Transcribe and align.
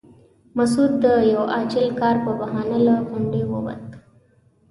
مسعود 0.57 0.91
د 1.03 1.05
یوه 1.31 1.45
عاجل 1.55 1.87
کار 1.99 2.15
په 2.25 2.31
بهانه 2.39 2.77
له 2.85 2.93
غونډې 3.07 3.41
ووت. 3.47 3.85